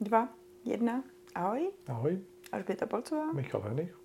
dva, 0.00 0.28
jedna. 0.64 1.04
Ahoj, 1.34 1.70
Ahoj, 1.86 2.18
Alžběta 2.52 2.86
Polcová. 2.86 3.32
Michal 3.32 3.60
Henich. 3.60 3.98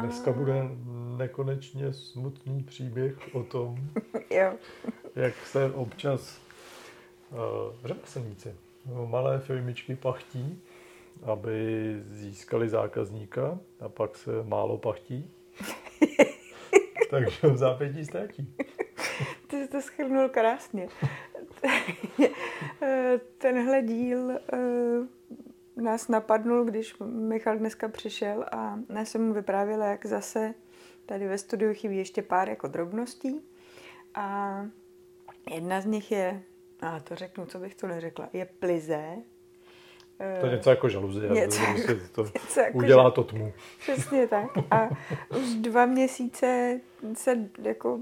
Dneska 0.00 0.32
bude 0.32 0.62
nekonečně 1.16 1.92
smutný 1.92 2.62
příběh 2.62 3.14
o 3.32 3.42
tom, 3.42 3.76
Jo, 4.30 4.52
jak 5.16 5.34
se 5.46 5.72
občas 5.72 6.40
uh, 7.30 7.38
řemeslníci, 7.84 8.54
malé 9.06 9.40
firmičky 9.40 9.96
pachtí, 9.96 10.62
aby 11.22 11.96
získali 12.06 12.68
zákazníka 12.68 13.58
a 13.80 13.88
pak 13.88 14.16
se 14.16 14.30
málo 14.42 14.78
pachtí. 14.78 15.30
Takže 17.10 17.48
v 17.48 17.56
zápětí 17.56 18.04
ztratí. 18.04 18.54
ty 19.46 19.56
jsi 19.64 19.68
to 19.68 19.82
schrnul 19.82 20.28
krásně. 20.28 20.88
Tenhle 23.38 23.82
díl 23.82 24.30
eh, 24.30 24.56
nás 25.76 26.08
napadnul, 26.08 26.64
když 26.64 26.98
Michal 27.04 27.58
dneska 27.58 27.88
přišel 27.88 28.44
a 28.52 28.78
já 28.94 29.04
jsem 29.04 29.26
mu 29.26 29.32
vyprávěla, 29.32 29.86
jak 29.86 30.06
zase 30.06 30.54
tady 31.06 31.28
ve 31.28 31.38
studiu 31.38 31.74
chybí 31.74 31.96
ještě 31.96 32.22
pár 32.22 32.48
jako 32.48 32.68
drobností. 32.68 33.40
A 34.14 34.60
jedna 35.50 35.80
z 35.80 35.86
nich 35.86 36.12
je, 36.12 36.42
a 36.80 37.00
to 37.00 37.14
řeknu, 37.14 37.46
co 37.46 37.58
bych 37.58 37.74
to 37.74 37.86
neřekla, 37.86 38.28
je 38.32 38.44
plize. 38.44 39.16
To 40.40 40.46
je 40.46 40.52
něco 40.52 40.70
jako 40.70 40.88
žaluzie. 40.88 41.30
Něco 41.30 41.62
jako- 41.62 41.92
to 42.12 42.22
něco 42.42 42.60
jako 42.60 42.78
udělá 42.78 43.10
to 43.10 43.24
tmu. 43.24 43.52
Přesně 43.78 44.28
tak. 44.28 44.50
A 44.70 44.88
už 45.38 45.54
dva 45.54 45.86
měsíce 45.86 46.80
se 47.14 47.38
jako 47.62 48.00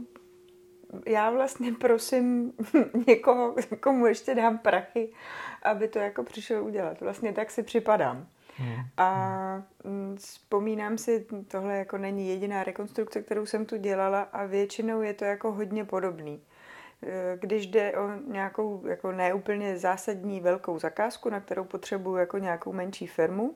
já 1.06 1.30
vlastně 1.30 1.72
prosím 1.72 2.52
někoho, 3.06 3.54
komu 3.80 4.06
ještě 4.06 4.34
dám 4.34 4.58
prachy, 4.58 5.12
aby 5.62 5.88
to 5.88 5.98
jako 5.98 6.22
přišel 6.22 6.64
udělat. 6.64 7.00
Vlastně 7.00 7.32
tak 7.32 7.50
si 7.50 7.62
připadám. 7.62 8.26
Hmm. 8.56 8.76
A 8.96 9.62
mm, 9.84 10.16
vzpomínám 10.16 10.98
si, 10.98 11.26
tohle 11.48 11.76
jako 11.76 11.98
není 11.98 12.28
jediná 12.28 12.64
rekonstrukce, 12.64 13.22
kterou 13.22 13.46
jsem 13.46 13.66
tu 13.66 13.76
dělala 13.76 14.22
a 14.22 14.44
většinou 14.46 15.02
je 15.02 15.14
to 15.14 15.24
jako 15.24 15.52
hodně 15.52 15.84
podobný. 15.84 16.42
E, 17.02 17.38
Když 17.40 17.66
jde 17.66 17.92
o 17.92 18.10
nějakou 18.26 18.86
jako 18.86 19.12
neúplně 19.12 19.78
zásadní 19.78 20.40
velkou 20.40 20.78
zakázku, 20.78 21.30
na 21.30 21.40
kterou 21.40 21.64
potřebuju 21.64 22.16
jako 22.16 22.38
nějakou 22.38 22.72
menší 22.72 23.06
firmu, 23.06 23.54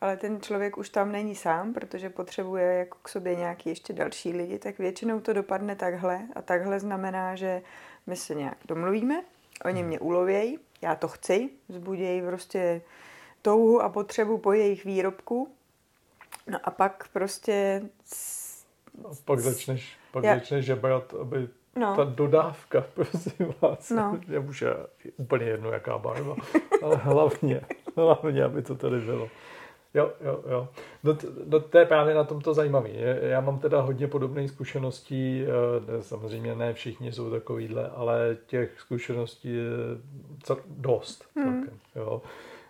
ale 0.00 0.16
ten 0.16 0.40
člověk 0.40 0.78
už 0.78 0.88
tam 0.88 1.12
není 1.12 1.34
sám, 1.34 1.72
protože 1.74 2.10
potřebuje 2.10 2.64
jako 2.74 2.98
k 3.02 3.08
sobě 3.08 3.36
nějaký 3.36 3.68
ještě 3.68 3.92
další 3.92 4.32
lidi, 4.32 4.58
tak 4.58 4.78
většinou 4.78 5.20
to 5.20 5.32
dopadne 5.32 5.76
takhle. 5.76 6.20
A 6.36 6.42
takhle 6.42 6.80
znamená, 6.80 7.34
že 7.36 7.62
my 8.06 8.16
se 8.16 8.34
nějak 8.34 8.58
domluvíme, 8.64 9.22
oni 9.64 9.82
mě 9.82 10.00
ulovějí, 10.00 10.58
já 10.82 10.94
to 10.94 11.08
chci, 11.08 11.50
vzbudějí 11.68 12.22
prostě 12.22 12.82
touhu 13.42 13.82
a 13.82 13.88
potřebu 13.88 14.38
po 14.38 14.52
jejich 14.52 14.84
výrobku. 14.84 15.48
No 16.46 16.58
a 16.64 16.70
pak 16.70 17.08
prostě... 17.12 17.82
A 19.04 19.08
pak 19.24 19.38
začneš, 19.40 19.96
pak 20.12 20.24
Já- 20.24 20.34
začneš 20.34 20.64
žebrat, 20.64 21.14
aby 21.20 21.48
No. 21.78 21.96
ta 21.96 22.04
dodávka, 22.04 22.80
prosím 22.94 23.54
vás, 23.60 23.90
No. 23.90 24.18
je 24.28 24.38
už 24.38 24.62
je 24.62 24.70
úplně 25.16 25.44
jedno, 25.46 25.70
jaká 25.70 25.98
barva, 25.98 26.36
ale 26.82 26.96
hlavně, 26.96 27.60
hlavně, 27.96 28.44
aby 28.44 28.62
to 28.62 28.74
tady 28.74 29.00
bylo. 29.00 29.28
Jo, 29.96 30.12
jo, 30.20 30.42
jo. 30.50 30.68
No, 31.04 31.16
no 31.46 31.60
to 31.60 31.78
je 31.78 31.86
právě 31.86 32.14
na 32.14 32.24
tom 32.24 32.40
to 32.40 32.54
zajímavé. 32.54 32.90
Já 33.22 33.40
mám 33.40 33.58
teda 33.58 33.80
hodně 33.80 34.08
podobných 34.08 34.50
zkušeností, 34.50 35.44
eh, 35.44 36.02
samozřejmě 36.02 36.54
ne 36.54 36.74
všichni 36.74 37.12
jsou 37.12 37.30
takovýhle, 37.30 37.88
ale 37.88 38.36
těch 38.46 38.80
zkušeností 38.80 39.54
je 39.54 39.64
dost 40.66 41.24
celkem, 41.34 41.78
jo. 41.96 42.22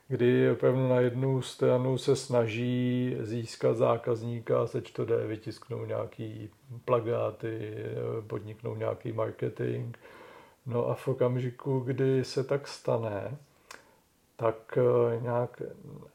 Kdy 0.09 0.51
opravdu 0.51 0.89
na 0.89 1.01
jednu 1.01 1.43
stranu 1.43 1.99
se 1.99 2.17
snaží 2.17 3.17
získat 3.21 3.77
zákazníka, 3.77 4.67
seč 4.67 4.91
to 4.91 5.05
jde, 5.05 5.27
vytisknou 5.27 5.85
nějaký 5.85 6.51
plagáty, 6.85 7.75
eh, 7.75 8.23
podniknou 8.27 8.75
nějaký 8.75 9.13
marketing. 9.13 9.97
No 10.67 10.89
a 10.89 10.95
v 10.95 11.09
okamžiku, 11.09 11.81
kdy 11.81 12.25
se 12.25 12.45
tak 12.45 12.69
stane, 12.69 13.37
tak 14.37 14.79
eh, 14.79 15.21
nějak, 15.21 15.63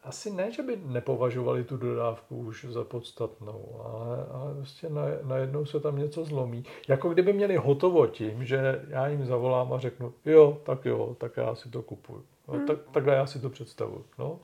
asi 0.03 0.31
ne, 0.31 0.51
že 0.51 0.63
by 0.63 0.79
nepovažovali 0.85 1.63
tu 1.63 1.77
dodávku 1.77 2.37
už 2.37 2.65
za 2.69 2.83
podstatnou, 2.83 3.81
ale, 3.83 4.25
ale 4.31 4.53
prostě 4.53 4.89
na, 4.89 5.01
najednou 5.23 5.65
se 5.65 5.79
tam 5.79 5.97
něco 5.97 6.25
zlomí. 6.25 6.63
Jako 6.87 7.09
kdyby 7.09 7.33
měli 7.33 7.55
hotovo 7.55 8.07
tím, 8.07 8.45
že 8.45 8.85
já 8.87 9.07
jim 9.07 9.25
zavolám 9.25 9.73
a 9.73 9.79
řeknu, 9.79 10.13
jo, 10.25 10.57
tak 10.63 10.85
jo, 10.85 11.15
tak 11.17 11.37
já 11.37 11.55
si 11.55 11.69
to 11.69 11.81
kupuju. 11.81 12.23
No, 12.47 12.67
tak, 12.67 12.77
takhle 12.91 13.15
já 13.15 13.25
si 13.25 13.39
to 13.39 13.49
představuju. 13.49 14.05
No. 14.19 14.39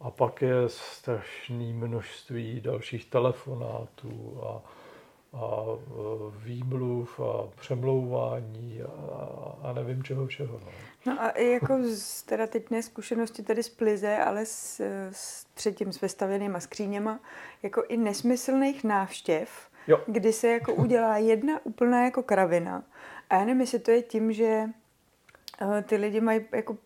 A 0.00 0.10
pak 0.10 0.42
je 0.42 0.54
strašné 0.66 1.72
množství 1.72 2.60
dalších 2.60 3.10
telefonátů 3.10 4.40
a, 4.42 4.62
a 5.34 5.64
výmluv 6.30 7.20
a 7.20 7.48
přemlouvání 7.60 8.82
a, 8.82 9.68
a 9.68 9.72
nevím 9.72 10.02
čeho 10.02 10.26
všeho. 10.26 10.60
No. 10.64 10.70
No 11.06 11.22
a 11.22 11.30
i 11.30 11.50
jako 11.50 11.78
z, 11.82 12.22
teda 12.22 12.46
teď 12.46 12.70
ne 12.70 12.82
zkušenosti 12.82 13.42
tady 13.42 13.62
z 13.62 13.68
Plize, 13.68 14.16
ale 14.16 14.46
s, 14.46 14.80
s 15.12 15.44
třetím 15.54 15.92
s 15.92 16.00
vestavěnýma 16.00 16.60
skříněma, 16.60 17.20
jako 17.62 17.84
i 17.88 17.96
nesmyslných 17.96 18.84
návštěv, 18.84 19.48
Jo. 19.86 20.00
kdy 20.06 20.32
se 20.32 20.48
jako 20.48 20.74
udělá 20.74 21.16
jedna 21.16 21.60
úplná 21.64 22.04
jako 22.04 22.22
kravina. 22.22 22.82
A 23.30 23.34
já 23.34 23.44
nevím, 23.44 23.60
jestli 23.60 23.78
to 23.78 23.90
je 23.90 24.02
tím, 24.02 24.32
že 24.32 24.64
eh, 25.60 25.82
ty 25.82 25.96
lidi 25.96 26.20
mají 26.20 26.40
jako 26.52 26.76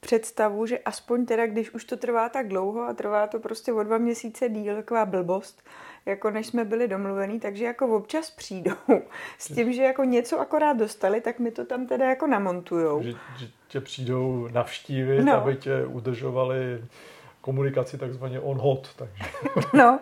představu, 0.00 0.66
že 0.66 0.78
aspoň 0.78 1.26
teda, 1.26 1.46
když 1.46 1.74
už 1.74 1.84
to 1.84 1.96
trvá 1.96 2.28
tak 2.28 2.48
dlouho 2.48 2.82
a 2.82 2.94
trvá 2.94 3.26
to 3.26 3.40
prostě 3.40 3.72
o 3.72 3.82
dva 3.82 3.98
měsíce 3.98 4.48
díl, 4.48 4.76
taková 4.76 5.06
blbost, 5.06 5.62
jako 6.06 6.30
než 6.30 6.46
jsme 6.46 6.64
byli 6.64 6.88
domluvení, 6.88 7.40
takže 7.40 7.64
jako 7.64 7.96
občas 7.96 8.30
přijdou 8.30 8.74
s 9.38 9.54
tím, 9.54 9.72
že 9.72 9.82
jako 9.82 10.04
něco 10.04 10.40
akorát 10.40 10.72
dostali, 10.76 11.20
tak 11.20 11.38
mi 11.38 11.50
to 11.50 11.64
tam 11.64 11.86
teda 11.86 12.08
jako 12.08 12.26
namontujou. 12.26 13.02
Že, 13.02 13.12
že 13.38 13.46
tě 13.68 13.80
přijdou 13.80 14.48
navštívit, 14.52 15.22
No. 15.24 15.34
aby 15.34 15.56
tě 15.56 15.84
udržovali 15.86 16.84
komunikaci 17.40 17.98
takzvaně 17.98 18.40
on 18.40 18.58
hot. 18.58 18.88
Takže. 18.96 19.24
No, 19.74 19.98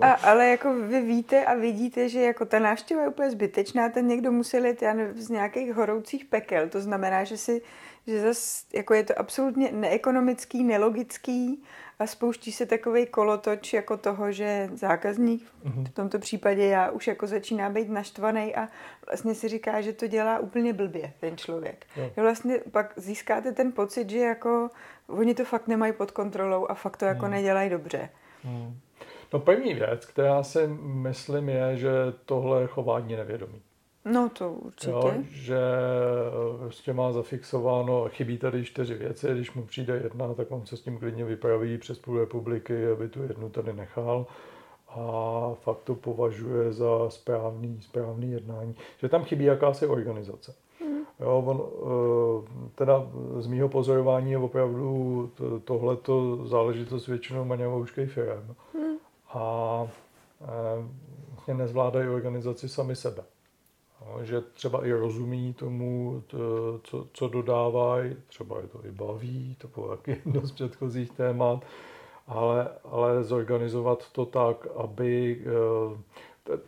a, 0.00 0.12
ale 0.12 0.48
jako 0.48 0.74
vy 0.74 1.00
víte 1.00 1.44
a 1.44 1.54
vidíte, 1.54 2.08
že 2.08 2.20
jako 2.20 2.44
ta 2.44 2.58
návštěva 2.58 3.02
je 3.02 3.08
úplně 3.08 3.30
zbytečná, 3.30 3.88
ten 3.88 4.06
někdo 4.06 4.32
musel 4.32 4.64
jít 4.66 4.82
já 4.82 4.94
nevím, 4.94 5.22
z 5.22 5.28
nějakých 5.28 5.74
horoucích 5.74 6.24
pekel, 6.24 6.68
to 6.68 6.80
znamená, 6.80 7.24
že 7.24 7.36
si, 7.36 7.62
že 8.06 8.20
zas, 8.20 8.66
jako 8.74 8.94
je 8.94 9.04
to 9.04 9.18
absolutně 9.18 9.72
neekonomický, 9.72 10.64
nelogický 10.64 11.62
a 11.98 12.06
spouští 12.06 12.52
se 12.52 12.66
takový 12.66 13.06
kolotoč 13.06 13.72
jako 13.72 13.96
toho, 13.96 14.32
že 14.32 14.70
zákazník, 14.74 15.50
v 15.64 15.90
tomto 15.90 16.18
případě 16.18 16.64
já, 16.64 16.90
už 16.90 17.06
jako 17.06 17.26
začíná 17.26 17.70
být 17.70 17.88
naštvaný 17.88 18.54
a 18.54 18.68
vlastně 19.06 19.34
si 19.34 19.48
říká, 19.48 19.80
že 19.80 19.92
to 19.92 20.06
dělá 20.06 20.38
úplně 20.38 20.72
blbě 20.72 21.12
ten 21.20 21.36
člověk. 21.36 21.86
Že 22.14 22.22
vlastně 22.22 22.58
pak 22.70 22.92
získáte 22.96 23.52
ten 23.52 23.72
pocit, 23.72 24.10
že 24.10 24.18
jako 24.18 24.70
oni 25.06 25.34
to 25.34 25.44
fakt 25.44 25.68
nemají 25.68 25.92
pod 25.92 26.10
kontrolou 26.10 26.66
a 26.70 26.74
fakt 26.74 26.96
to 26.96 27.04
jako 27.04 27.28
nedělají 27.28 27.70
dobře. 27.70 28.08
Hmm. 28.44 28.78
No 29.32 29.40
první 29.40 29.74
věc, 29.74 30.06
která 30.06 30.42
si 30.42 30.66
myslím 30.82 31.48
je, 31.48 31.76
že 31.76 31.90
tohle 32.24 32.60
je 32.60 32.66
chování 32.66 33.16
nevědomí. 33.16 33.62
No 34.04 34.28
to 34.28 34.52
určitě. 34.52 34.90
Jo, 34.90 35.12
že 35.30 35.58
prostě 36.58 36.92
má 36.92 37.12
zafixováno, 37.12 38.08
chybí 38.08 38.38
tady 38.38 38.64
čtyři 38.64 38.94
věci, 38.94 39.28
když 39.34 39.52
mu 39.54 39.62
přijde 39.66 40.00
jedna, 40.04 40.34
tak 40.34 40.50
on 40.50 40.66
se 40.66 40.76
s 40.76 40.80
tím 40.80 40.98
klidně 40.98 41.24
vypraví 41.24 41.78
přes 41.78 41.98
půl 41.98 42.18
republiky, 42.20 42.86
aby 42.86 43.08
tu 43.08 43.22
jednu 43.22 43.48
tady 43.50 43.72
nechal 43.72 44.26
a 44.88 45.50
fakt 45.54 45.78
to 45.84 45.94
považuje 45.94 46.72
za 46.72 47.10
správný, 47.10 47.80
správný 47.82 48.32
jednání. 48.32 48.74
Že 48.98 49.08
tam 49.08 49.24
chybí 49.24 49.44
jakási 49.44 49.86
organizace. 49.86 50.54
Jo, 51.20 51.42
on, 51.46 51.62
eh, 51.62 52.70
teda 52.74 53.06
z 53.38 53.46
mýho 53.46 53.68
pozorování 53.68 54.30
je 54.30 54.38
opravdu 54.38 55.30
to- 55.34 55.60
tohleto 55.60 56.46
záležitost 56.46 57.06
většinou 57.06 57.44
maňavouškej 57.44 58.06
firm. 58.06 58.54
A 59.34 59.86
eh, 60.42 60.46
vlastně 61.30 61.54
nezvládají 61.54 62.08
organizaci 62.08 62.68
sami 62.68 62.96
sebe. 62.96 63.22
Že 64.22 64.40
třeba 64.40 64.86
i 64.86 64.92
rozumí 64.92 65.54
tomu, 65.54 66.22
to, 66.26 66.38
co, 66.84 67.06
co 67.12 67.28
dodávají, 67.28 68.16
třeba 68.26 68.60
je 68.60 68.66
to 68.68 68.86
i 68.86 68.90
baví, 68.90 69.56
to 69.60 69.68
bylo 69.68 69.96
taky 69.96 70.10
jedno 70.24 70.40
z 70.46 70.52
předchozích 70.52 71.10
témat, 71.10 71.64
ale, 72.26 72.68
ale 72.84 73.24
zorganizovat 73.24 74.10
to 74.12 74.26
tak, 74.26 74.66
aby... 74.76 75.40
eh, 75.46 75.98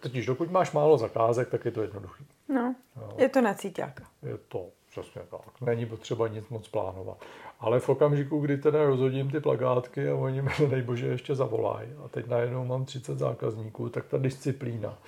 Totiž 0.01 0.27
dokud 0.27 0.51
máš 0.51 0.73
málo 0.73 0.99
zakázek, 0.99 1.49
tak 1.51 1.65
je 1.65 1.71
to 1.71 1.83
jednoduché. 1.83 2.25
No, 2.49 2.75
Jo. 2.97 3.09
je 3.19 3.29
to 3.29 3.41
na 3.41 3.55
cíťáka. 3.55 4.05
Je 4.23 4.39
to 4.49 4.67
přesně 4.91 5.23
tak. 5.31 5.61
Není 5.61 5.87
potřeba 5.87 6.29
nic 6.29 6.49
moc 6.49 6.69
plánovat. 6.69 7.25
Ale 7.61 7.81
v 7.81 7.89
okamžiku, 7.89 8.41
kdy 8.41 8.57
teda 8.59 8.85
rozhodím 8.87 9.31
ty 9.31 9.41
plagátky 9.41 10.09
a 10.09 10.15
oni 10.15 10.43
mi, 10.43 10.51
dej 10.71 10.83
bože, 10.83 11.07
ještě 11.07 11.35
zavolají 11.35 11.89
a 12.05 12.09
teď 12.09 12.27
najednou 12.27 12.65
mám 12.65 12.85
30 12.85 13.19
zákazníků, 13.19 13.89
tak 13.89 14.07
ta 14.07 14.19
disciplína 14.19 14.99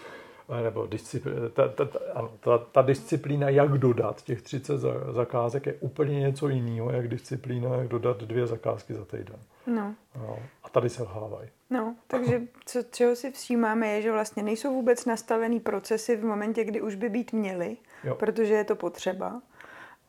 nebo 0.63 0.87
disciplína, 0.87 1.49
ta, 1.49 1.69
ta, 1.69 1.85
ta, 1.85 1.99
ta, 2.41 2.59
ta 2.59 2.83
disciplína, 2.83 3.49
jak 3.49 3.71
dodat 3.71 4.23
těch 4.23 4.43
30 4.43 4.81
zakázek, 5.11 5.67
je 5.67 5.75
úplně 5.75 6.21
něco 6.21 6.49
jiného, 6.49 6.91
jak 6.91 7.09
disciplína, 7.09 7.75
jak 7.75 7.89
dodat 7.89 8.23
dvě 8.23 8.47
zakázky 8.47 8.95
za 8.95 9.05
týden. 9.05 9.37
No. 9.67 9.95
no 10.17 10.39
a 10.65 10.69
tady 10.69 10.89
se 10.89 11.03
lhávají. 11.03 11.49
No, 11.71 11.97
takže 12.07 12.43
co, 12.67 12.83
čeho 12.91 13.17
si 13.17 13.31
všímáme 13.33 13.89
je, 13.89 14.03
že 14.03 14.13
vlastně 14.13 14.43
nejsou 14.43 14.75
vůbec 14.75 15.05
nastavený 15.05 15.61
procesy 15.61 16.17
v 16.17 16.25
momentě, 16.25 16.65
kdy 16.65 16.81
už 16.81 16.95
by 16.95 17.09
být 17.09 17.33
měly, 17.33 17.77
jo. 18.05 18.15
protože 18.15 18.55
je 18.55 18.65
to 18.65 18.77
potřeba. 18.77 19.43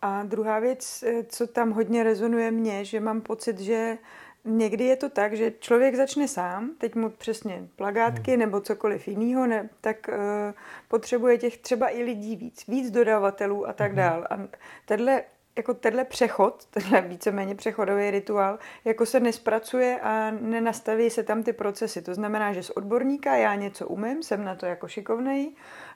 A 0.02 0.24
druhá 0.24 0.60
věc, 0.60 1.04
eh, 1.08 1.24
co 1.24 1.48
tam 1.48 1.72
hodně 1.72 2.04
rezonuje 2.04 2.52
mně, 2.52 2.86
že 2.86 3.00
mám 3.00 3.22
pocit, 3.22 3.60
že 3.60 3.98
někdy 4.46 4.84
je 4.84 4.96
to 4.96 5.10
tak, 5.10 5.34
že 5.34 5.54
člověk 5.60 5.96
začne 5.96 6.28
sám, 6.28 6.72
teď 6.78 6.96
mu 6.96 7.10
přesně 7.10 7.68
plagátky 7.76 8.32
hmm. 8.32 8.40
nebo 8.40 8.62
cokoliv 8.62 9.08
jiného, 9.08 9.48
ne, 9.48 9.70
tak 9.82 10.08
uh, 10.08 10.16
potřebuje 10.88 11.38
těch 11.38 11.58
třeba 11.58 11.90
i 11.90 12.04
lidí 12.04 12.36
víc, 12.36 12.68
víc 12.68 12.92
dodavatelů 12.92 13.68
a 13.68 13.74
tak 13.74 13.92
hmm. 13.92 13.98
dál. 13.98 14.28
A 14.30 14.40
tenhle 14.86 15.24
jako 15.57 15.74
tenhle 15.74 16.04
přechod, 16.04 16.66
tenhle 16.66 17.01
víceméně 17.01 17.56
přechodový 17.56 18.12
rituál, 18.12 18.60
jako 18.86 19.06
se 19.06 19.19
nespracuje 19.19 20.00
a 20.00 20.31
nenastaví 20.31 21.10
se 21.10 21.24
tam 21.24 21.44
ty 21.44 21.54
procesy. 21.54 22.01
To 22.01 22.13
znamená, 22.13 22.54
že 22.54 22.63
z 22.63 22.69
odborníka 22.69 23.36
já 23.36 23.56
něco 23.56 23.88
umím, 23.88 24.24
jsem 24.24 24.44
na 24.44 24.56
to 24.56 24.66
jako 24.66 24.88
šikovnej 24.88 25.51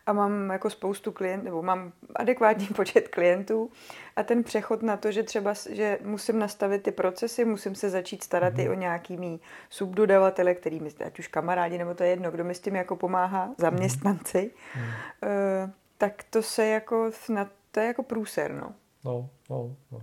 a 0.05 0.13
mám 0.13 0.49
jako 0.49 0.69
spoustu 0.69 1.11
klientů, 1.11 1.45
nebo 1.45 1.61
mám 1.61 1.91
adekvátní 2.15 2.67
počet 2.75 3.07
klientů 3.07 3.71
a 4.15 4.23
ten 4.23 4.43
přechod 4.43 4.83
na 4.83 4.97
to, 4.97 5.11
že 5.11 5.23
třeba, 5.23 5.53
že 5.69 5.99
musím 6.03 6.39
nastavit 6.39 6.83
ty 6.83 6.91
procesy, 6.91 7.45
musím 7.45 7.75
se 7.75 7.89
začít 7.89 8.23
starat 8.23 8.59
i 8.59 8.63
mhm. 8.63 8.71
o 8.71 8.73
nějaký 8.73 9.17
mý 9.17 9.41
subdodavatele, 9.69 10.55
který 10.55 10.79
mi, 10.79 10.89
ať 11.05 11.19
už 11.19 11.27
kamarádi, 11.27 11.77
nebo 11.77 11.93
to 11.93 12.03
je 12.03 12.09
jedno, 12.09 12.31
kdo 12.31 12.43
mi 12.43 12.55
s 12.55 12.59
tím 12.59 12.75
jako 12.75 12.95
pomáhá, 12.95 13.49
zaměstnanci, 13.57 14.51
mm-hmm. 14.75 15.63
uh, 15.63 15.69
tak 15.97 16.23
to 16.29 16.41
se 16.41 16.65
jako, 16.65 17.11
na, 17.29 17.49
to 17.71 17.79
je 17.79 17.85
jako 17.85 18.03
průser, 18.03 18.53
no. 18.53 18.73
No, 19.05 19.29
no, 19.49 19.75
no. 19.91 20.01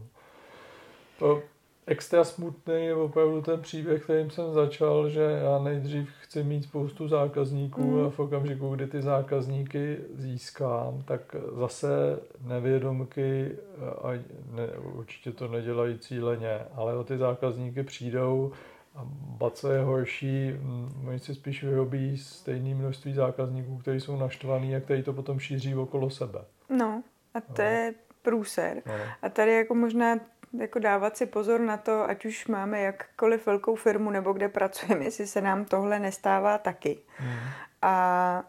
To 1.18 1.42
extra 1.86 2.24
smutný 2.24 2.74
je 2.74 2.94
opravdu 2.94 3.42
ten 3.42 3.60
příběh, 3.60 4.04
kterým 4.04 4.30
jsem 4.30 4.52
začal, 4.52 5.08
že 5.08 5.20
já 5.20 5.58
nejdřív 5.58 6.10
chci 6.20 6.44
mít 6.44 6.62
spoustu 6.62 7.08
zákazníků 7.08 7.82
mm. 7.82 8.06
a 8.06 8.10
v 8.10 8.20
okamžiku, 8.20 8.74
kdy 8.74 8.86
ty 8.86 9.02
zákazníky 9.02 9.98
získám, 10.14 11.02
tak 11.04 11.36
zase 11.58 12.18
nevědomky, 12.46 13.56
a 14.02 14.10
ne, 14.50 14.68
určitě 14.94 15.32
to 15.32 15.48
nedělají 15.48 15.98
cíleně, 15.98 16.58
ale 16.74 16.96
o 16.96 17.04
ty 17.04 17.18
zákazníky 17.18 17.82
přijdou 17.82 18.52
a 18.94 19.04
bace 19.38 19.74
je 19.74 19.80
horší, 19.80 20.52
mm, 20.52 21.04
oni 21.08 21.18
si 21.18 21.34
spíš 21.34 21.64
vyrobí 21.64 22.18
stejné 22.18 22.74
množství 22.74 23.14
zákazníků, 23.14 23.78
kteří 23.78 24.00
jsou 24.00 24.16
naštvaní 24.16 24.76
a 24.76 24.80
kteří 24.80 25.02
to 25.02 25.12
potom 25.12 25.38
šíří 25.38 25.74
okolo 25.74 26.10
sebe. 26.10 26.44
No 26.68 27.02
a 27.34 27.40
to 27.40 27.62
no. 27.62 27.68
je 27.68 27.94
průser. 28.22 28.82
No. 28.86 28.94
A 29.22 29.28
tady 29.28 29.54
jako 29.54 29.74
možná 29.74 30.16
jako 30.58 30.78
dávat 30.78 31.16
si 31.16 31.26
pozor 31.26 31.60
na 31.60 31.76
to, 31.76 32.10
ať 32.10 32.24
už 32.24 32.46
máme 32.46 32.80
jakkoliv 32.80 33.46
velkou 33.46 33.74
firmu 33.74 34.10
nebo 34.10 34.32
kde 34.32 34.48
pracujeme, 34.48 35.04
jestli 35.04 35.26
se 35.26 35.40
nám 35.40 35.64
tohle 35.64 35.98
nestává 35.98 36.58
taky. 36.58 36.98
Mm. 37.20 37.38
A 37.82 38.44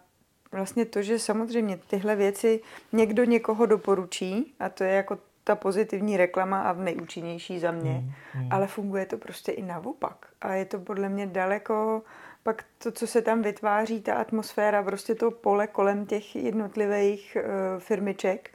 vlastně 0.51 0.85
to, 0.85 1.01
že 1.01 1.19
samozřejmě 1.19 1.77
tyhle 1.77 2.15
věci 2.15 2.61
někdo 2.91 3.23
někoho 3.23 3.65
doporučí 3.65 4.55
a 4.59 4.69
to 4.69 4.83
je 4.83 4.91
jako 4.91 5.17
ta 5.43 5.55
pozitivní 5.55 6.17
reklama 6.17 6.61
a 6.61 6.73
nejúčinnější 6.73 7.59
za 7.59 7.71
mě, 7.71 7.91
mm, 7.91 8.41
mm. 8.41 8.49
ale 8.51 8.67
funguje 8.67 9.05
to 9.05 9.17
prostě 9.17 9.51
i 9.51 9.61
naopak. 9.61 10.25
A 10.41 10.53
je 10.53 10.65
to 10.65 10.79
podle 10.79 11.09
mě 11.09 11.27
daleko, 11.27 12.01
pak 12.43 12.63
to, 12.77 12.91
co 12.91 13.07
se 13.07 13.21
tam 13.21 13.41
vytváří, 13.41 14.01
ta 14.01 14.13
atmosféra, 14.13 14.83
prostě 14.83 15.15
to 15.15 15.31
pole 15.31 15.67
kolem 15.67 16.05
těch 16.05 16.35
jednotlivých 16.35 17.37
uh, 17.39 17.79
firmiček, 17.79 18.49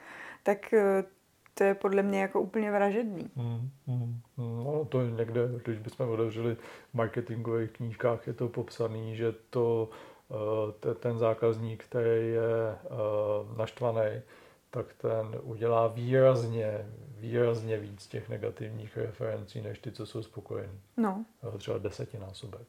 tak 0.47 0.59
uh, 0.73 1.09
to 1.55 1.65
je 1.65 1.75
podle 1.75 2.03
mě 2.03 2.21
jako 2.21 2.41
úplně 2.41 2.71
vražedný. 2.71 3.31
Hmm, 3.37 3.71
hmm. 3.87 4.21
No, 4.39 4.85
to 4.85 5.01
je 5.01 5.11
někde, 5.11 5.41
když 5.65 5.79
bychom 5.79 6.09
otevřeli 6.09 6.55
v 6.91 6.95
marketingových 6.95 7.71
knížkách, 7.71 8.27
je 8.27 8.33
to 8.33 8.49
popsaný, 8.49 9.17
že 9.17 9.35
to 9.51 9.89
uh, 10.29 10.95
ten 10.95 11.19
zákazník, 11.19 11.85
který 11.85 12.29
je 12.29 12.77
uh, 12.85 13.59
naštvaný, 13.59 14.23
tak 14.71 14.87
ten 14.95 15.41
udělá 15.43 15.87
výrazně, 15.87 16.87
výrazně 17.19 17.77
víc 17.77 18.07
těch 18.07 18.29
negativních 18.29 18.97
referencí, 18.97 19.63
než 19.63 19.79
ty, 19.79 19.93
co 19.93 20.07
jsou 20.07 20.23
spokojení. 20.23 20.81
No. 20.97 21.25
Třeba 21.59 21.79
desetinásobek. 21.79 22.67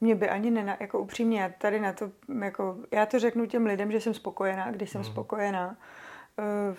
Mě 0.00 0.14
by 0.14 0.28
ani 0.28 0.50
nena, 0.50 0.76
jako 0.80 0.98
upřímně, 0.98 1.40
já 1.40 1.48
tady 1.48 1.80
na 1.80 1.92
to, 1.92 2.10
jako, 2.44 2.76
já 2.90 3.06
to 3.06 3.18
řeknu 3.18 3.46
těm 3.46 3.66
lidem, 3.66 3.92
že 3.92 4.00
jsem 4.00 4.14
spokojená, 4.14 4.70
když 4.70 4.90
jsem 4.90 5.02
hmm. 5.02 5.10
spokojená. 5.12 5.76
Uh, 6.40 6.76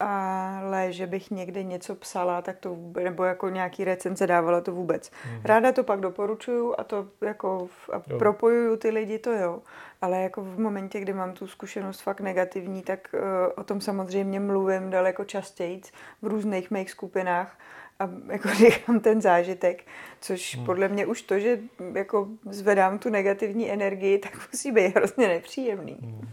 ale 0.00 0.92
že 0.92 1.06
bych 1.06 1.30
někde 1.30 1.62
něco 1.62 1.94
psala, 1.94 2.42
tak 2.42 2.58
to 2.58 2.74
vůbec, 2.74 3.04
nebo 3.04 3.24
jako 3.24 3.48
nějaký 3.48 3.84
recenze 3.84 4.26
dávala 4.26 4.60
to 4.60 4.72
vůbec. 4.72 5.10
Mm. 5.26 5.40
Ráda 5.44 5.72
to 5.72 5.84
pak 5.84 6.00
doporučuju 6.00 6.74
a 6.78 6.84
to 6.84 7.08
jako 7.20 7.68
a 7.92 7.98
propojuju 8.00 8.76
ty 8.76 8.90
lidi, 8.90 9.18
to 9.18 9.32
jo. 9.32 9.62
Ale 10.02 10.22
jako 10.22 10.42
v 10.42 10.58
momentě, 10.58 11.00
kdy 11.00 11.12
mám 11.12 11.32
tu 11.32 11.46
zkušenost 11.46 12.00
fakt 12.00 12.20
negativní, 12.20 12.82
tak 12.82 13.08
uh, 13.14 13.20
o 13.56 13.64
tom 13.64 13.80
samozřejmě 13.80 14.40
mluvím 14.40 14.90
daleko 14.90 15.24
častěji 15.24 15.80
v 16.22 16.26
různých 16.26 16.70
mých 16.70 16.90
skupinách 16.90 17.58
a 17.98 18.10
jako 18.32 18.48
říkám 18.54 19.00
ten 19.00 19.20
zážitek, 19.20 19.84
což 20.20 20.56
hmm. 20.56 20.66
podle 20.66 20.88
mě 20.88 21.06
už 21.06 21.22
to, 21.22 21.38
že 21.38 21.58
jako 21.94 22.28
zvedám 22.50 22.98
tu 22.98 23.10
negativní 23.10 23.70
energii, 23.70 24.18
tak 24.18 24.32
musí 24.52 24.72
být 24.72 24.96
hrozně 24.96 25.28
nepříjemný. 25.28 25.98
Hmm. 26.00 26.28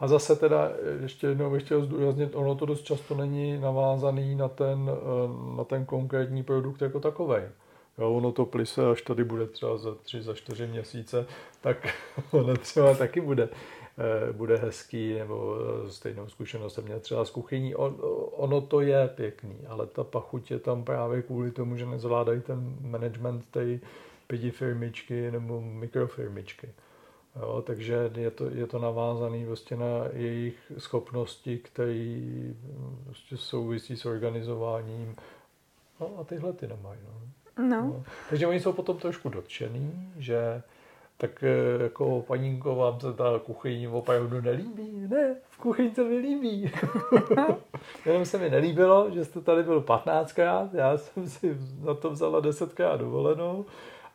A 0.00 0.08
zase 0.08 0.36
teda 0.36 0.72
ještě 1.02 1.26
jednou 1.26 1.50
bych 1.50 1.62
chtěl 1.62 1.82
zdůraznit, 1.82 2.34
ono 2.34 2.54
to 2.54 2.66
dost 2.66 2.82
často 2.82 3.14
není 3.14 3.58
navázaný 3.58 4.34
na 4.34 4.48
ten, 4.48 4.90
eh, 4.90 5.56
na 5.56 5.64
ten 5.64 5.84
konkrétní 5.84 6.42
produkt 6.42 6.82
jako 6.82 7.00
takový. 7.00 7.42
Jo, 7.98 8.10
ono 8.14 8.32
to 8.32 8.46
plise, 8.46 8.90
až 8.90 9.02
tady 9.02 9.24
bude 9.24 9.46
třeba 9.46 9.76
za 9.76 9.94
tři, 9.94 10.22
za 10.22 10.34
čtyři 10.34 10.66
měsíce, 10.66 11.26
tak 11.60 11.88
ono 12.30 12.56
třeba 12.56 12.94
taky 12.94 13.20
bude, 13.20 13.48
eh, 13.48 14.32
bude 14.32 14.56
hezký, 14.56 15.14
nebo 15.14 15.56
eh, 15.86 15.90
stejnou 15.90 16.28
zkušenost 16.28 16.74
jsem 16.74 16.84
měl 16.84 17.00
třeba 17.00 17.24
z 17.24 17.30
kuchyní. 17.30 17.74
On, 17.74 17.96
ono 18.32 18.60
to 18.60 18.80
je 18.80 19.08
pěkný, 19.08 19.56
ale 19.68 19.86
ta 19.86 20.04
pachuť 20.04 20.50
je 20.50 20.58
tam 20.58 20.84
právě 20.84 21.22
kvůli 21.22 21.50
tomu, 21.50 21.76
že 21.76 21.86
nezvládají 21.86 22.40
ten 22.40 22.76
management 22.80 23.46
té 23.50 23.78
pěti 24.26 24.50
firmičky 24.50 25.30
nebo 25.30 25.60
mikrofirmičky. 25.60 26.68
Jo, 27.40 27.62
takže 27.66 28.10
je 28.16 28.30
to, 28.30 28.50
je 28.50 28.66
to 28.66 28.78
navázané 28.78 29.46
vlastně 29.46 29.76
na 29.76 30.04
jejich 30.12 30.72
schopnosti, 30.78 31.58
které 31.58 32.24
vlastně 33.04 33.36
souvisí 33.36 33.96
s 33.96 34.06
organizováním. 34.06 35.16
No 36.00 36.10
a 36.18 36.24
tyhle 36.24 36.52
ty 36.52 36.66
nemají. 36.66 37.00
No. 37.04 37.68
No. 37.68 37.82
No. 37.82 38.04
Takže 38.30 38.46
oni 38.46 38.60
jsou 38.60 38.72
potom 38.72 38.98
trošku 38.98 39.28
dotčený, 39.28 40.12
že 40.16 40.62
tak 41.16 41.42
eh, 41.42 41.82
jako 41.82 42.24
panínko, 42.26 42.74
vám 42.74 43.00
se 43.00 43.12
ta 43.12 43.38
kuchyň 43.38 43.86
opravdu 43.86 44.40
nelíbí? 44.40 45.06
Ne, 45.08 45.36
v 45.50 45.58
kuchyni 45.58 45.94
se 45.94 46.04
mi 46.04 46.18
líbí. 46.18 46.72
Jenom 48.06 48.24
se 48.24 48.38
mi 48.38 48.50
nelíbilo, 48.50 49.10
že 49.10 49.24
jste 49.24 49.40
tady 49.40 49.62
byl 49.62 49.80
15krát, 49.80 50.68
já 50.72 50.96
jsem 50.96 51.28
si 51.28 51.58
na 51.84 51.94
to 51.94 52.10
vzala 52.10 52.42
10krát 52.42 52.98
dovolenou 52.98 53.64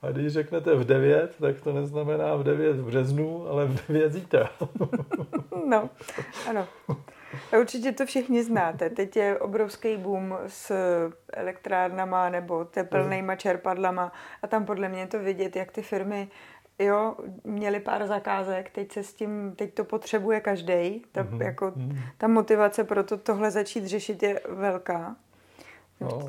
a 0.02 0.12
když 0.12 0.34
řeknete 0.34 0.76
v 0.76 0.86
9, 0.86 1.36
tak 1.42 1.62
to 1.62 1.74
neznamená 1.74 2.36
v 2.36 2.44
9 2.44 2.78
v 2.78 2.86
březnu, 2.86 3.48
ale 3.48 3.66
v 3.66 3.88
9 3.88 4.14
zítra. 4.14 4.50
no, 5.66 5.90
ano. 6.50 6.68
A 7.54 7.58
určitě 7.58 7.92
to 7.92 8.06
všichni 8.06 8.44
znáte. 8.44 8.90
Teď 8.90 9.16
je 9.16 9.40
obrovský 9.40 9.98
boom 9.98 10.38
s 10.48 10.72
elektrárnama 11.34 12.30
nebo 12.30 12.66
teplnýma 12.66 13.36
čerpadlama 13.36 14.12
a 14.42 14.48
tam 14.48 14.66
podle 14.66 14.90
mě 14.90 15.08
to 15.08 15.20
vidět, 15.20 15.56
jak 15.56 15.72
ty 15.72 15.82
firmy 15.82 16.28
jo, 16.80 17.16
měli 17.44 17.80
pár 17.80 18.08
zakázek, 18.08 18.70
teď 18.70 18.92
se 18.92 19.04
s 19.04 19.14
tím, 19.14 19.54
teď 19.56 19.74
to 19.74 19.84
potřebuje 19.84 20.40
každý. 20.40 21.02
Ta, 21.12 21.24
mm-hmm. 21.24 21.42
jako, 21.42 21.74
mhm. 21.76 22.00
ta 22.18 22.28
motivace 22.28 22.84
pro 22.84 23.04
to, 23.04 23.18
tohle 23.18 23.52
začít 23.52 23.88
řešit 23.88 24.24
je 24.24 24.42
velká. 24.50 25.16
No. 26.02 26.20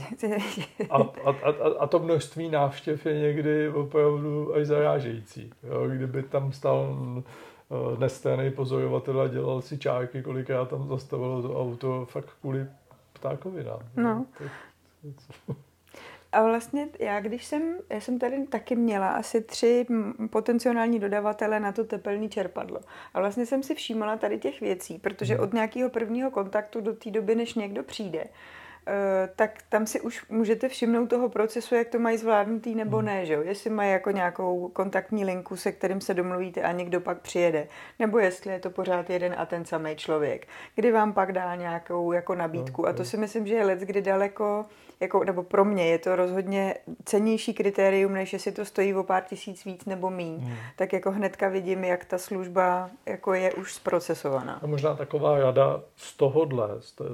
A, 0.91 0.97
a, 0.97 1.31
a, 1.31 1.79
a 1.79 1.87
to 1.87 1.99
množství 1.99 2.51
návštěv 2.51 3.07
je 3.07 3.21
někdy 3.21 3.69
opravdu 3.69 4.55
až 4.55 4.67
zarážející. 4.67 5.53
Jo? 5.63 5.89
Kdyby 5.89 6.23
tam 6.23 6.53
stal 6.53 6.97
eh, 7.17 8.01
nestranný 8.01 8.51
pozorovatel 8.51 9.21
a 9.21 9.29
dělal 9.29 9.63
si 9.63 9.79
čárky, 9.79 10.23
kolikrát 10.23 10.69
tam 10.69 10.89
zastavilo 10.89 11.43
to 11.43 11.61
auto 11.61 12.07
fakt 12.11 12.31
kvůli 12.41 12.67
ptákovinám. 13.13 13.81
No. 13.97 14.27
A 16.33 16.43
vlastně 16.43 16.89
já, 16.99 17.21
když 17.21 17.45
jsem, 17.45 17.79
já 17.91 18.01
jsem 18.01 18.19
tady 18.19 18.47
taky 18.47 18.77
měla 18.77 19.09
asi 19.09 19.41
tři 19.41 19.87
potenciální 20.31 20.99
dodavatele 20.99 21.61
na 21.61 21.73
to 21.73 21.85
tepelné 21.85 22.29
čerpadlo. 22.29 22.81
A 23.15 23.21
vlastně 23.21 23.47
jsem 23.47 23.63
si 23.63 23.75
všímala 23.75 24.17
tady 24.17 24.39
těch 24.39 24.61
věcí, 24.61 24.99
protože 24.99 25.35
mhm. 25.35 25.43
od 25.43 25.53
nějakého 25.53 25.91
prvního 25.91 26.31
kontaktu 26.31 26.81
do 26.81 26.95
té 26.95 27.11
doby, 27.11 27.35
než 27.35 27.55
někdo 27.55 27.83
přijde, 27.83 28.25
tak 29.37 29.59
tam 29.69 29.87
si 29.87 30.01
už 30.01 30.29
můžete 30.29 30.69
všimnout 30.69 31.07
toho 31.07 31.29
procesu, 31.29 31.75
jak 31.75 31.89
to 31.89 31.99
mají 31.99 32.17
zvládnutý 32.19 32.75
nebo 32.75 32.97
Hmm. 32.97 33.07
ne, 33.07 33.27
že 33.27 33.35
jo? 33.35 33.43
Jestli 33.43 33.71
mají 33.71 33.93
jako 33.93 34.11
nějakou 34.11 34.69
kontaktní 34.69 35.25
linku, 35.25 35.57
se 35.57 35.73
kterým 35.73 36.01
se 36.01 36.15
domluvíte 36.15 36.63
a 36.63 36.73
někdo 36.73 37.01
pak 37.01 37.21
přijede. 37.21 37.67
Nebo 37.99 38.19
jestli 38.19 38.53
je 38.53 38.59
to 38.61 38.71
pořád 38.71 39.11
jeden 39.11 39.35
a 39.39 39.47
ten 39.47 39.65
samý 39.65 39.97
člověk. 39.97 40.47
Kdy 40.75 40.93
vám 40.93 41.13
pak 41.13 41.33
dá 41.33 41.55
nějakou 41.55 42.13
jako 42.13 42.35
nabídku. 42.35 42.89
A 42.89 42.93
to 42.93 43.05
si 43.05 43.17
myslím, 43.17 43.47
že 43.47 43.55
je 43.55 43.65
let, 43.65 43.79
kdy 43.79 44.03
daleko, 44.03 44.65
jako, 45.01 45.25
nebo 45.25 45.43
pro 45.43 45.65
mě 45.65 45.87
je 45.87 45.99
to 45.99 46.17
rozhodně 46.17 46.75
cenější 47.05 47.55
kritérium, 47.55 48.13
než 48.13 48.33
jestli 48.33 48.53
to 48.53 48.65
stojí 48.65 48.95
o 48.95 49.03
pár 49.03 49.23
tisíc 49.23 49.65
víc 49.65 49.85
nebo 49.85 50.11
míň. 50.11 50.37
Hmm. 50.41 50.57
Tak 50.77 50.93
jako 50.93 51.11
hnedka 51.11 51.49
vidím, 51.49 51.85
jak 51.85 52.05
ta 52.05 52.19
služba 52.19 52.91
jako 53.07 53.35
je 53.35 53.53
už 53.55 53.75
zprocesovaná. 53.75 54.59
A 54.63 54.67
možná 54.67 54.95
taková 54.95 55.39
rada 55.39 55.83
z 55.97 56.17
tohohle, 56.17 56.69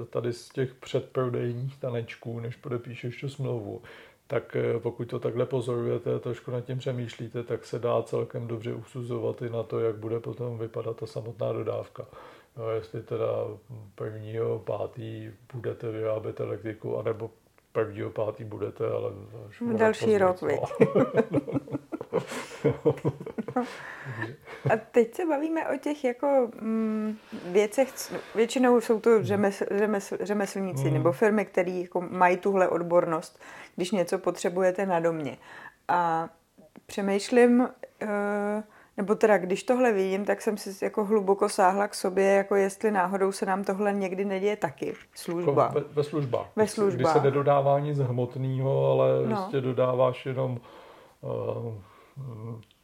tady 0.09 0.33
z 0.33 0.49
těch 0.49 0.73
předprodejních 0.73 1.66
tanečků, 1.75 2.39
než 2.39 2.55
podepíšeš 2.55 3.21
tu 3.21 3.29
smlouvu, 3.29 3.81
tak 4.27 4.55
eh, 4.55 4.79
pokud 4.79 5.05
to 5.05 5.19
takhle 5.19 5.45
pozorujete 5.45 6.15
a 6.15 6.19
trošku 6.19 6.51
nad 6.51 6.61
tím 6.61 6.77
přemýšlíte, 6.77 7.43
tak 7.43 7.65
se 7.65 7.79
dá 7.79 8.03
celkem 8.03 8.47
dobře 8.47 8.73
usuzovat 8.73 9.41
i 9.41 9.49
na 9.49 9.63
to, 9.63 9.79
jak 9.79 9.95
bude 9.95 10.19
potom 10.19 10.57
vypadat 10.57 10.97
ta 10.97 11.05
samotná 11.05 11.51
dodávka. 11.51 12.05
Jo, 12.57 12.69
jestli 12.69 13.01
teda 13.01 13.27
prvního 13.95 14.59
pátý 14.59 15.31
budete 15.53 15.91
vyrábět 15.91 16.39
elektriku, 16.39 16.97
anebo 16.97 17.31
prvního 17.71 18.09
pátý 18.09 18.43
budete, 18.43 18.89
ale 18.89 19.11
Další 19.77 20.17
rok, 20.17 20.37
co? 20.37 20.47
A 24.73 24.77
teď 24.91 25.15
se 25.15 25.25
bavíme 25.25 25.67
o 25.69 25.77
těch 25.77 26.03
jako 26.03 26.49
mm, 26.61 27.17
věcech, 27.45 27.89
většinou 28.35 28.81
jsou 28.81 28.99
to 28.99 29.23
řemesl, 29.23 29.65
řemesl, 29.71 30.17
řemeslníci 30.21 30.87
Mm. 30.87 30.93
nebo 30.93 31.11
firmy, 31.11 31.45
které 31.45 31.71
jako 31.71 32.01
mají 32.01 32.37
tuhle 32.37 32.67
odbornost, 32.69 33.39
když 33.75 33.91
něco 33.91 34.17
potřebujete 34.19 34.85
na 34.85 34.99
domě. 34.99 35.37
A 35.87 36.29
přemýšlím, 36.85 37.69
eh, 38.01 38.63
nebo 38.97 39.15
teda 39.15 39.37
když 39.37 39.63
tohle 39.63 39.91
vidím, 39.93 40.25
tak 40.25 40.41
jsem 40.41 40.57
si 40.57 40.85
jako 40.85 41.05
hluboko 41.05 41.49
sáhla 41.49 41.87
k 41.87 41.95
sobě, 41.95 42.25
jako 42.25 42.55
jestli 42.55 42.91
náhodou 42.91 43.31
se 43.31 43.45
nám 43.45 43.63
tohle 43.63 43.93
někdy 43.93 44.25
neděje 44.25 44.55
taky. 44.55 44.93
Služba. 45.15 45.63
Jako 45.63 45.79
Ve, 45.79 45.85
ve 45.93 46.03
službách. 46.03 46.47
Ve 46.55 46.67
službách. 46.67 47.13
Kdy 47.13 47.19
se 47.19 47.25
nedodává 47.25 47.79
nic 47.79 47.99
hmotného, 47.99 48.91
ale 48.91 49.07
No. 49.23 49.29
no. 49.29 49.35
prostě 49.35 49.61
dodáváš 49.61 50.25
jenom 50.25 50.59
uh, 51.21 51.73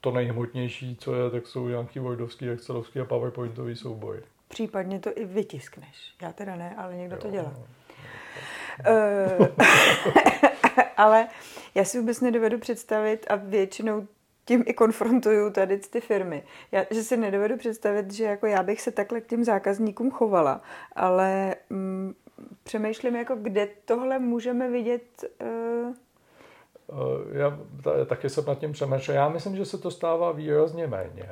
to 0.04 0.12
nejhmotnější, 0.12 0.96
co 1.00 1.16
je, 1.16 1.30
tak 1.30 1.48
jsou 1.48 1.68
nějaký 1.68 2.00
Wordovský, 2.00 2.50
Excelovský 2.50 3.00
a 3.00 3.06
PowerPointový 3.06 3.76
soubory. 3.76 4.24
Případně 4.48 5.00
to 5.00 5.10
i 5.16 5.26
vytiskneš. 5.26 6.14
Já 6.22 6.34
teda 6.34 6.56
ne, 6.56 6.76
ale 6.78 6.96
někdo 6.96 7.18
to 7.18 7.28
Jo, 7.28 7.34
dělá. 7.34 7.54
no. 7.58 7.66
Eh, 8.86 9.38
ale 10.98 11.28
já 11.76 11.86
si 11.86 12.00
vůbec 12.00 12.22
nedovedu 12.22 12.60
představit 12.60 13.26
a 13.30 13.36
většinou 13.36 14.08
tím 14.46 14.64
i 14.68 14.74
konfrontuju 14.74 15.50
tady 15.50 15.78
ty 15.78 16.02
firmy. 16.02 16.44
Já, 16.72 16.86
že 16.92 17.04
si 17.04 17.18
nedovedu 17.18 17.58
představit, 17.58 18.14
že 18.14 18.24
jako 18.24 18.46
já 18.46 18.64
bych 18.64 18.82
se 18.82 18.92
takhle 18.92 19.22
k 19.22 19.28
těm 19.28 19.44
zákazníkům 19.44 20.12
chovala, 20.12 20.62
ale 20.96 21.56
mm, 21.70 22.14
přemýšlím, 22.64 23.16
jako 23.16 23.36
kde 23.36 23.68
tohle 23.86 24.20
můžeme 24.20 24.70
vidět. 24.70 25.24
Uh, 25.42 25.96
Já 27.32 27.60
ta- 27.84 28.06
taky 28.06 28.30
jsem 28.30 28.44
nad 28.48 28.60
tím 28.60 28.72
přemýšlel. 28.72 29.18
Já 29.18 29.30
myslím, 29.30 29.56
že 29.56 29.66
se 29.66 29.78
to 29.78 29.92
stává 29.92 30.32
výrazně 30.32 30.88
méně 30.88 31.30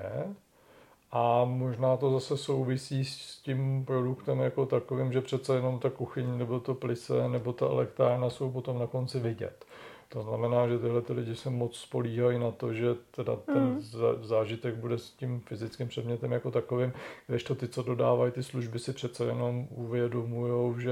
a 1.11 1.45
možná 1.45 1.97
to 1.97 2.11
zase 2.11 2.37
souvisí 2.37 3.05
s 3.05 3.37
tím 3.43 3.85
produktem 3.85 4.39
jako 4.39 4.65
takovým, 4.65 5.11
že 5.13 5.21
přece 5.21 5.55
jenom 5.55 5.79
ta 5.79 5.89
kuchyň 5.89 6.37
nebo 6.37 6.59
to 6.59 6.73
plice 6.75 7.29
nebo 7.29 7.53
ta 7.53 7.65
elektrárna 7.65 8.29
jsou 8.29 8.51
potom 8.51 8.79
na 8.79 8.87
konci 8.87 9.19
vidět. 9.19 9.65
To 10.09 10.23
znamená, 10.23 10.67
že 10.67 10.79
tyhle 10.79 11.01
ty 11.01 11.13
lidi 11.13 11.35
se 11.35 11.49
moc 11.49 11.77
spolíhají 11.77 12.39
na 12.39 12.51
to, 12.51 12.73
že 12.73 12.95
teda 13.15 13.35
ten 13.35 13.63
Mm. 13.63 13.77
zá- 13.79 14.23
zážitek 14.23 14.75
bude 14.75 14.97
s 14.97 15.09
tím 15.11 15.39
fyzickým 15.39 15.87
předmětem 15.87 16.31
jako 16.31 16.51
takovým, 16.51 16.93
když 17.27 17.43
to 17.43 17.55
ty, 17.55 17.67
co 17.67 17.83
dodávají 17.83 18.31
ty 18.31 18.43
služby, 18.43 18.79
si 18.79 18.93
přece 18.93 19.25
jenom 19.25 19.67
uvědomují, 19.69 20.81
že 20.81 20.91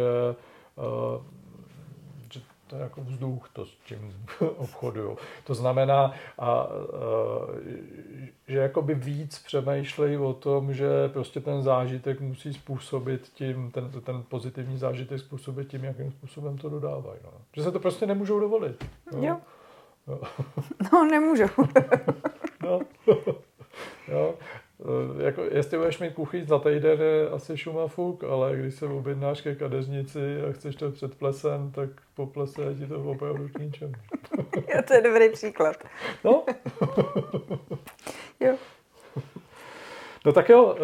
uh, 0.76 0.84
že 0.84 1.22
to 2.70 2.76
je 2.76 2.82
jako 2.82 3.02
vzduch, 3.02 3.50
to 3.54 3.66
s 3.66 3.78
čím 3.86 4.26
obchodují. 4.58 5.18
To 5.44 5.54
znamená, 5.54 6.14
a, 6.38 6.52
a, 6.52 6.68
že 8.48 8.58
jakoby 8.58 8.96
víc 8.96 9.40
přemýšlejí 9.40 10.18
o 10.18 10.34
tom, 10.34 10.74
že 10.74 10.90
prostě 11.08 11.40
ten 11.40 11.62
zážitek 11.62 12.22
musí 12.22 12.54
způsobit 12.54 13.32
tím, 13.34 13.72
ten, 13.72 13.92
ten 14.04 14.24
pozitivní 14.30 14.78
zážitek 14.78 15.20
způsobit 15.20 15.68
tím, 15.68 15.84
jakým 15.84 16.12
způsobem 16.12 16.58
to 16.58 16.70
dodávají. 16.70 17.20
No. 17.24 17.32
Že 17.54 17.64
se 17.64 17.72
to 17.72 17.80
prostě 17.80 18.06
nemůžou 18.06 18.40
dovolit. 18.40 18.86
No. 19.14 19.28
jo. 19.28 19.38
Jo. 20.08 20.20
No, 20.94 21.06
nemůžu. 21.06 21.44
No. 22.64 22.80
jo. 24.08 24.36
E, 25.20 25.24
Jako, 25.24 25.42
jestli 25.52 25.78
budeš 25.78 26.00
mít 26.00 26.14
kuchyň 26.14 26.48
za 26.48 26.60
týden, 26.60 27.02
je 27.02 27.30
asi 27.30 27.58
šuma 27.58 27.88
fuk, 27.88 28.24
ale 28.24 28.56
když 28.56 28.76
se 28.76 28.86
objednáš 28.86 29.42
ke 29.42 29.56
kadeřnici 29.56 30.42
a 30.50 30.52
chceš 30.52 30.76
to 30.76 30.92
před 30.92 31.16
plesem, 31.16 31.72
tak 31.72 31.90
po 32.16 32.26
plese 32.26 32.62
je 32.62 32.76
ti 32.76 32.88
to 32.88 33.04
opravdu 33.04 33.48
k 33.50 33.60
ničemu. 33.60 33.94
jo, 34.76 34.82
to 34.88 34.94
je 34.94 35.02
dobrý 35.02 35.30
příklad. 35.30 35.76
No, 36.24 36.44
Jo. 38.40 38.56
no 40.26 40.32
tak 40.34 40.50
jo. 40.50 40.76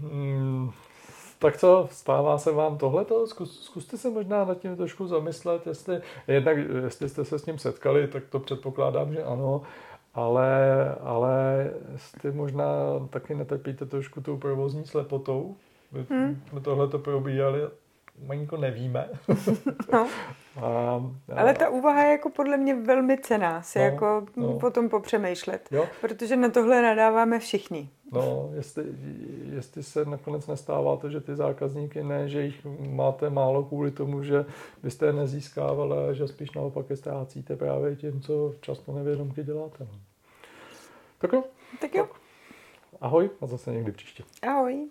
Mm, 0.00 0.70
tak 1.38 1.56
co, 1.56 1.88
stává 1.90 2.38
se 2.38 2.52
vám 2.52 2.78
tohleto? 2.78 3.26
Zkus, 3.26 3.64
zkuste 3.64 3.96
se 3.98 4.10
možná 4.10 4.44
nad 4.44 4.58
tím 4.58 4.76
trošku 4.76 5.06
zamyslet, 5.06 5.66
jestli, 5.66 6.00
jednak, 6.28 6.56
jestli 6.84 7.08
jste 7.08 7.24
se 7.24 7.38
s 7.38 7.46
ním 7.46 7.58
setkali, 7.58 8.08
tak 8.08 8.26
to 8.26 8.38
předpokládám, 8.40 9.12
že 9.12 9.22
ano, 9.24 9.62
ale, 10.16 10.50
ale 11.00 11.70
jestli 11.92 12.32
možná 12.32 12.66
taky 13.10 13.34
netrpíte 13.34 13.86
trošku 13.86 14.20
tou 14.20 14.36
provozní 14.36 14.86
slepotou. 14.86 15.56
My, 15.92 16.06
Hmm. 16.10 16.40
tohle 16.62 16.88
to 16.88 16.98
probíhali, 16.98 17.60
malinko 18.26 18.56
nevíme. 18.56 19.08
No. 19.92 20.08
a, 20.56 20.66
a, 21.32 21.40
Ale 21.40 21.54
ta 21.54 21.68
úvaha 21.68 22.02
je 22.04 22.10
jako 22.12 22.30
podle 22.30 22.56
mě 22.56 22.74
velmi 22.74 23.18
cená, 23.18 23.62
se 23.62 23.78
No, 23.78 23.84
jako 23.84 24.26
no. 24.36 24.58
potom 24.58 24.88
popřemýšlet. 24.88 25.68
Jo, 25.70 25.86
Protože 26.00 26.36
na 26.36 26.48
tohle 26.48 26.82
nadáváme 26.82 27.38
všichni. 27.38 27.88
No, 28.12 28.50
jestli, 28.54 28.84
jestli 29.54 29.82
se 29.82 30.04
nakonec 30.04 30.46
nestává 30.46 30.96
to, 30.96 31.10
že 31.10 31.20
ty 31.20 31.36
zákazníky 31.36 32.02
ne, 32.04 32.28
že 32.28 32.42
jich 32.42 32.66
máte 32.90 33.30
málo 33.30 33.64
kvůli 33.64 33.90
tomu, 33.90 34.22
že 34.22 34.44
byste 34.82 35.06
je 35.06 35.12
nezískávali, 35.12 36.14
že 36.16 36.28
spíš 36.28 36.52
naopak 36.52 36.90
je 36.90 36.96
ztrácíte 36.96 37.56
právě 37.56 37.96
tím, 37.96 38.20
co 38.20 38.54
často 38.60 38.92
nevědomky 38.92 39.44
děláte. 39.44 39.84
no. 39.84 39.98
Tak 41.18 41.32
jo, 41.32 41.44
Tak 41.80 41.94
jo, 41.94 42.08
ahoj 43.00 43.30
a 43.40 43.46
zase 43.46 43.72
někdy 43.72 43.92
příště. 43.92 44.24
ahoj. 44.42 44.88